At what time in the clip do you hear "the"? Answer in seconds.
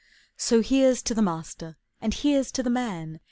1.13-1.21, 2.63-2.71